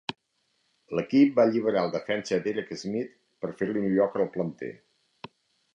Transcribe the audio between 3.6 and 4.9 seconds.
fer-li un lloc al planter.